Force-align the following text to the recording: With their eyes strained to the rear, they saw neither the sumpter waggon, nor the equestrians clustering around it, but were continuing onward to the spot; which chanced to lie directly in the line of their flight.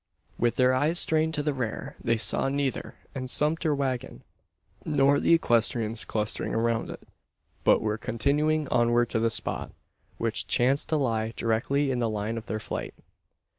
With 0.39 0.55
their 0.55 0.73
eyes 0.73 0.97
strained 0.97 1.35
to 1.35 1.43
the 1.43 1.53
rear, 1.53 1.95
they 2.03 2.17
saw 2.17 2.49
neither 2.49 2.95
the 3.13 3.27
sumpter 3.27 3.75
waggon, 3.75 4.23
nor 4.83 5.19
the 5.19 5.35
equestrians 5.35 6.05
clustering 6.05 6.55
around 6.55 6.89
it, 6.89 7.07
but 7.63 7.81
were 7.81 7.99
continuing 7.99 8.67
onward 8.69 9.11
to 9.11 9.19
the 9.19 9.29
spot; 9.29 9.73
which 10.17 10.47
chanced 10.47 10.89
to 10.89 10.95
lie 10.97 11.33
directly 11.37 11.91
in 11.91 11.99
the 11.99 12.09
line 12.09 12.39
of 12.39 12.47
their 12.47 12.59
flight. 12.59 12.95